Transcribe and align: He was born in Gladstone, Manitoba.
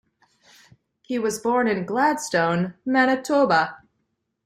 He 1.03 1.19
was 1.19 1.37
born 1.37 1.67
in 1.67 1.85
Gladstone, 1.85 2.73
Manitoba. 2.87 3.81